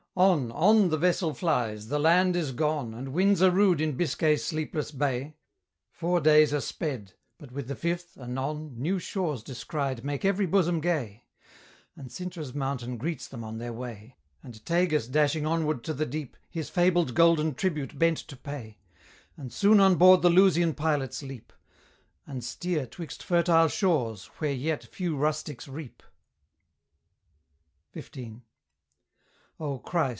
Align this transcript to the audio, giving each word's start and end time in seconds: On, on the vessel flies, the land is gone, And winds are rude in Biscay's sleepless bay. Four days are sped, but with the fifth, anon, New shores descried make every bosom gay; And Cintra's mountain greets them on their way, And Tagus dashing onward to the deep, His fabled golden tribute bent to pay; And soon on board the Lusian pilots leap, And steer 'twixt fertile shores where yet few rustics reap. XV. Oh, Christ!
On, 0.13 0.51
on 0.51 0.89
the 0.89 0.97
vessel 0.97 1.33
flies, 1.33 1.87
the 1.87 1.97
land 1.97 2.35
is 2.35 2.51
gone, 2.51 2.93
And 2.93 3.13
winds 3.13 3.41
are 3.41 3.49
rude 3.49 3.79
in 3.79 3.93
Biscay's 3.93 4.43
sleepless 4.45 4.91
bay. 4.91 5.37
Four 5.89 6.19
days 6.19 6.53
are 6.53 6.59
sped, 6.59 7.13
but 7.37 7.53
with 7.53 7.69
the 7.69 7.77
fifth, 7.77 8.17
anon, 8.17 8.73
New 8.77 8.99
shores 8.99 9.41
descried 9.41 10.03
make 10.03 10.25
every 10.25 10.45
bosom 10.45 10.81
gay; 10.81 11.23
And 11.95 12.09
Cintra's 12.11 12.53
mountain 12.53 12.97
greets 12.97 13.25
them 13.29 13.41
on 13.45 13.57
their 13.57 13.71
way, 13.71 14.17
And 14.43 14.53
Tagus 14.65 15.07
dashing 15.07 15.45
onward 15.45 15.81
to 15.85 15.93
the 15.93 16.05
deep, 16.05 16.35
His 16.49 16.69
fabled 16.69 17.15
golden 17.15 17.55
tribute 17.55 17.97
bent 17.97 18.17
to 18.17 18.35
pay; 18.35 18.79
And 19.37 19.51
soon 19.51 19.79
on 19.79 19.95
board 19.95 20.23
the 20.23 20.29
Lusian 20.29 20.73
pilots 20.75 21.23
leap, 21.23 21.53
And 22.27 22.43
steer 22.43 22.85
'twixt 22.85 23.23
fertile 23.23 23.69
shores 23.69 24.25
where 24.39 24.51
yet 24.53 24.83
few 24.83 25.15
rustics 25.15 25.69
reap. 25.69 26.03
XV. 27.97 28.41
Oh, 29.57 29.77
Christ! 29.77 30.01